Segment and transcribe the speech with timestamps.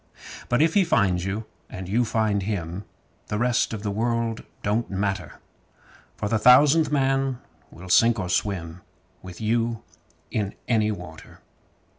[0.49, 2.85] But if he finds you and you find him,
[3.27, 5.33] The rest of the world don't matter;
[6.17, 7.37] For the Thousandth Man
[7.69, 8.81] will sink or swim
[9.21, 9.83] With you
[10.31, 11.41] in any water.